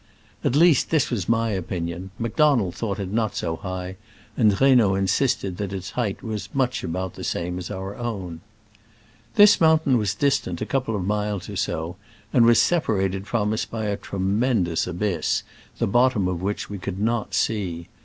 At 0.43 0.55
least 0.55 0.89
this 0.89 1.11
was 1.11 1.29
my 1.29 1.51
opinion: 1.51 2.09
Macdonald 2.17 2.73
thought 2.73 2.97
it 2.97 3.11
not 3.11 3.35
so 3.35 3.57
high, 3.57 3.97
and 4.35 4.51
Reynaud 4.59 4.95
insisted 4.97 5.57
that 5.57 5.71
its 5.73 5.91
height 5.91 6.23
was 6.23 6.49
much 6.55 6.83
about 6.83 7.13
the 7.13 7.23
same 7.23 7.59
as 7.59 7.69
our 7.69 7.95
own. 7.95 8.41
This 9.35 9.61
mountain 9.61 9.99
was 9.99 10.15
distant 10.15 10.59
a 10.59 10.65
couple 10.65 10.95
of 10.95 11.05
miles 11.05 11.49
or 11.51 11.55
so, 11.55 11.97
and 12.33 12.47
was 12.47 12.59
separated 12.59 13.27
from 13.27 13.53
us 13.53 13.65
by 13.65 13.85
a 13.85 13.95
tremendous 13.95 14.87
abyss, 14.87 15.43
the 15.77 15.85
bottom 15.85 16.27
of 16.27 16.41
which 16.41 16.67
we 16.67 16.79
could 16.79 16.99
not 16.99 17.35
see. 17.35 17.87